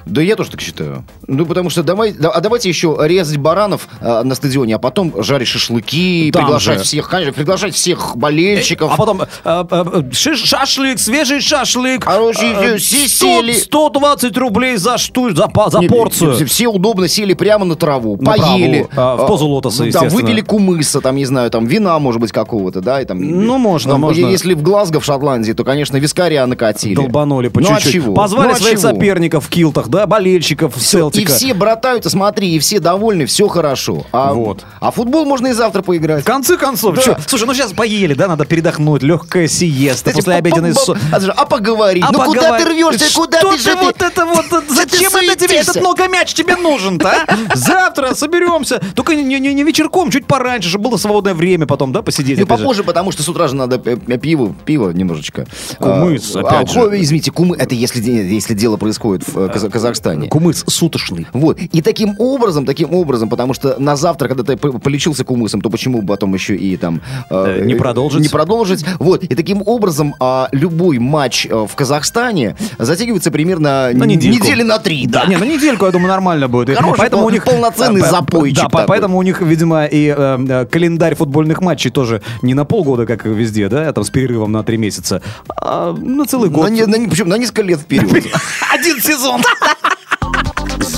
Да 0.07 0.23
я 0.23 0.37
тоже 0.37 0.51
так 0.51 0.61
считаю. 0.61 1.05
Ну, 1.27 1.45
потому 1.47 1.71
что 1.71 1.78
давай, 1.83 2.13
да- 2.13 2.31
а 2.31 2.41
давайте 2.41 2.69
еще 2.69 2.97
резать 3.01 3.37
баранов 3.39 3.89
э, 4.01 4.23
на 4.23 4.35
стадионе, 4.35 4.77
а 4.77 4.79
потом 4.79 5.13
жарить 5.23 5.49
шашлыки, 5.49 6.31
Там 6.33 6.43
приглашать 6.45 6.79
же. 6.79 6.85
всех, 6.85 7.09
конечно, 7.09 7.33
приглашать 7.33 7.75
всех 7.75 8.17
болельщиков. 8.17 8.93
А 8.93 8.97
потом 8.97 9.23
э, 9.23 9.27
э, 9.45 9.65
э, 9.71 10.03
шиш- 10.13 10.45
шашлык, 10.47 10.99
свежий 10.99 11.41
шашлык. 11.41 12.05
Хороший, 12.05 12.49
э, 12.53 12.77
все 12.79 13.09
100 13.09 13.27
сели. 13.27 13.53
120 13.53 14.37
рублей 14.37 14.77
за 14.77 14.99
штук, 14.99 15.33
за, 15.37 15.49
за 15.71 15.79
Не, 15.81 15.89
порцию. 15.89 16.35
Все, 16.35 16.45
все 16.45 16.67
удобно 16.69 17.09
сели 17.09 17.35
прямо 17.35 17.65
на 17.65 17.75
траву, 17.77 18.17
На 18.21 18.33
поели. 18.33 18.89
траву, 18.93 19.21
а, 19.21 19.25
в 19.25 19.27
позу 19.27 19.47
лотоса, 19.47 19.85
ну, 19.85 19.91
Там 19.93 20.05
естественно. 20.05 20.27
выпили 20.29 20.41
кумыса, 20.41 21.01
там, 21.01 21.17
не 21.17 21.25
знаю, 21.25 21.51
там 21.51 21.67
вина, 21.67 21.99
может 21.99 22.21
быть, 22.21 22.33
какого-то, 22.33 22.81
да? 22.81 23.01
И, 23.01 23.05
там, 23.05 23.19
Ну, 23.21 23.59
можно, 23.59 23.93
там, 23.93 24.01
можно. 24.01 24.27
Если 24.27 24.55
в 24.55 24.63
Глазго, 24.63 25.01
в 25.01 25.05
Шотландии, 25.05 25.53
то, 25.53 25.65
конечно, 25.65 25.97
вискаря 25.97 26.47
накатили. 26.47 26.95
Долбанули 26.95 27.49
по 27.49 27.61
Ну, 27.61 27.69
а 27.71 27.75
чуть-чуть. 27.77 27.93
чего? 27.93 28.15
Позвали 28.15 28.49
Ну, 28.49 28.55
а 28.55 28.57
своих 28.57 28.79
чего? 28.81 28.91
соперников 28.91 29.47
в 29.47 29.49
килтах, 29.49 29.89
да, 29.89 30.07
болельщиков 30.07 30.77
И 30.77 30.81
Селтика. 30.81 31.33
все 31.33 31.55
братаются, 31.69 32.09
смотри, 32.09 32.55
и 32.55 32.59
все 32.59 32.81
довольны, 32.81 33.27
все 33.27 33.47
хорошо. 33.49 34.07
А, 34.13 34.33
Вот. 34.33 34.65
а 34.81 34.91
футбол 34.91 35.27
можно 35.27 35.49
и 35.49 35.53
завтра 35.53 35.83
поиграть. 35.83 36.23
В 36.23 36.27
конце 36.27 36.57
концов, 36.57 36.97
Да. 36.97 37.03
чё? 37.03 37.17
слушай, 37.27 37.45
ну 37.47 37.53
сейчас 37.53 37.73
поели, 37.75 38.15
да, 38.15 38.27
надо 38.27 38.47
передохнуть, 38.47 39.03
легкая 39.03 39.49
сиеста 39.49 40.13
после 40.13 40.33
по- 40.33 40.39
обеденной 40.39 40.73
по- 40.73 40.81
сон. 40.81 40.99
А, 41.13 41.17
а 41.37 41.45
поговорить? 41.45 42.03
А 42.07 42.11
ну 42.11 42.21
куда 42.25 42.41
поговор- 42.53 42.59
ты 42.63 42.65
рвешься? 42.71 43.15
Куда 43.15 43.41
Что 43.41 43.53
ты 43.53 43.59
же 43.59 43.77
вот 43.77 44.01
это 44.01 44.25
вот, 44.25 44.47
зачем 44.71 45.15
это 45.15 45.37
тебе, 45.37 45.57
этот 45.57 45.77
много 45.77 46.09
мяч 46.09 46.33
тебе 46.33 46.57
нужен-то, 46.57 47.11
а? 47.27 47.37
Завтра 47.55 48.15
соберемся, 48.15 48.81
только 48.95 49.15
не, 49.15 49.39
не- 49.39 49.53
не 49.53 49.63
вечерком, 49.63 50.11
чуть 50.11 50.27
пораньше, 50.27 50.71
чтобы 50.71 50.89
было 50.89 50.97
свободное 50.97 51.35
время 51.35 51.67
потом, 51.67 51.93
да, 51.93 52.01
посидеть. 52.01 52.39
Ну, 52.39 52.47
попозже, 52.47 52.83
потому 52.83 53.13
что 53.13 53.23
с 53.23 53.29
утра 53.29 53.49
же 53.49 53.57
надо 53.57 53.77
э, 53.85 53.99
э, 54.09 54.17
пиво, 54.19 54.55
пиво 54.65 54.91
немножечко. 54.91 55.47
Кумыс, 55.79 56.35
А, 56.35 56.41
опять 56.41 56.71
а, 56.71 56.73
же. 56.91 57.03
Извините, 57.03 57.31
кумы, 57.31 57.57
это 57.59 57.75
если, 57.75 58.01
если 58.01 58.55
дело 58.55 58.79
происходит 58.79 59.29
в 59.29 59.39
э, 59.39 59.49
Каза- 59.49 59.69
Казахстане. 59.71 60.29
Кумыс 60.29 60.65
суточный. 60.67 61.27
Вот. 61.33 61.58
И 61.73 61.83
таким 61.83 62.15
образом, 62.19 62.65
таким 62.65 62.93
образом, 62.95 63.29
потому 63.29 63.55
что 63.55 63.77
на 63.79 63.97
завтра, 63.97 64.29
когда 64.29 64.43
ты 64.43 64.57
полечился 64.57 65.25
кумысом, 65.25 65.61
то 65.61 65.71
почему 65.71 66.03
бы 66.03 66.09
потом 66.09 66.35
еще 66.35 66.57
и 66.57 66.77
там... 66.77 67.01
Э, 67.31 67.63
не 67.65 67.75
продолжить? 67.75 68.21
Не 68.21 68.29
продолжить. 68.29 68.85
Вот. 68.99 69.25
И 69.25 69.35
таким 69.35 69.63
образом 69.67 70.15
а, 70.21 70.49
любой 70.53 70.99
матч 70.99 71.47
э, 71.47 71.67
в 71.69 71.75
Казахстане 71.75 72.57
затягивается 72.79 73.31
примерно 73.31 73.91
На 73.93 74.05
недельку. 74.05 74.45
недели 74.45 74.63
на 74.63 74.79
три. 74.79 75.07
Да, 75.07 75.27
не, 75.27 75.37
на 75.37 75.45
недельку, 75.45 75.87
я 75.87 75.93
думаю, 75.93 76.09
нормально 76.09 76.49
будет. 76.49 76.77
Хороший 76.77 76.99
поэтому 76.99 77.25
у 77.27 77.31
них 77.31 77.45
полноценный 77.45 78.01
Да, 78.01 78.11
запойчик 78.11 78.65
Да, 78.65 78.69
такой. 78.69 78.87
поэтому 78.87 79.19
у 79.19 79.23
них, 79.23 79.41
видимо, 79.41 79.85
и 79.85 80.15
э, 80.17 80.39
э, 80.49 80.67
календарь 80.67 81.15
футбольных 81.15 81.61
матчей 81.61 81.91
тоже 81.91 82.23
не 82.43 82.55
на 82.55 82.65
полгода, 82.65 83.07
как 83.07 83.25
везде, 83.25 83.69
да, 83.69 83.93
там 83.93 84.05
с 84.05 84.11
перерывом 84.11 84.53
на 84.53 84.63
три 84.63 84.77
месяца, 84.77 85.23
а 85.57 85.93
на 85.93 86.25
целый 86.27 86.51
год. 86.51 86.71
На, 86.71 86.87
на 86.87 87.09
причем 87.09 87.29
на 87.29 87.39
несколько 87.39 87.63
лет 87.63 87.81
вперед. 87.81 88.11
Один 88.75 89.01
сезон. 89.01 89.41